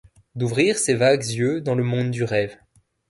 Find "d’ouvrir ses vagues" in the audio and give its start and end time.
0.33-1.23